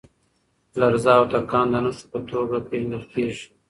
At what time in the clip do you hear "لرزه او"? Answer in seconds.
0.79-1.23